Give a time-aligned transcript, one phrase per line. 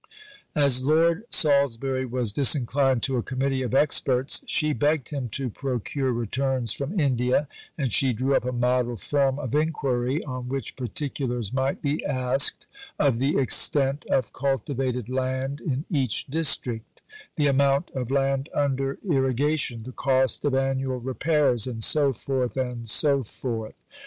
[0.55, 6.11] As Lord Salisbury was disinclined to a Committee of experts, she begged him to procure
[6.11, 11.53] returns from India, and she drew up a model form of inquiry, on which particulars
[11.53, 12.65] might be asked
[12.97, 17.03] of the extent of cultivated land in each district,
[17.35, 22.89] the amount of land under irrigation, the cost of annual repairs, and so forth, and
[22.89, 23.75] so forth.